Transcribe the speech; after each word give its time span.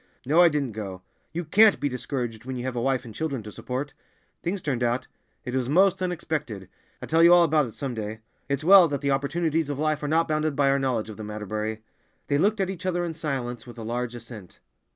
"No, 0.25 0.41
I 0.41 0.49
didn't 0.49 0.71
go. 0.71 1.03
You 1.31 1.45
can't 1.45 1.79
be 1.79 1.87
discouraged 1.87 2.43
when 2.43 2.55
you 2.55 2.63
have 2.63 2.75
a 2.75 2.81
wife 2.81 3.05
and 3.05 3.13
children 3.13 3.43
to 3.43 3.51
support. 3.51 3.93
Things 4.41 4.63
turned 4.63 4.81
out—it 4.81 5.53
was 5.53 5.69
most 5.69 6.01
unexpected. 6.01 6.69
I'll 7.03 7.07
tell 7.07 7.21
you 7.21 7.31
all 7.31 7.43
about 7.43 7.67
it 7.67 7.75
some 7.75 7.93
day. 7.93 8.21
It's 8.49 8.63
well 8.63 8.87
that 8.87 9.01
the 9.01 9.11
opportunities 9.11 9.69
of 9.69 9.77
life 9.77 10.01
are 10.01 10.07
not 10.07 10.27
bounded 10.27 10.55
by 10.55 10.71
our 10.71 10.79
knowledge 10.79 11.11
of 11.11 11.17
them, 11.17 11.29
Atterbury." 11.29 11.83
They 12.29 12.39
looked 12.39 12.59
at 12.59 12.71
each 12.71 12.87
other 12.87 13.05
in 13.05 13.13
silence 13.13 13.67
with 13.67 13.77
a 13.77 13.83
large 13.83 14.15
assent. 14.15 14.59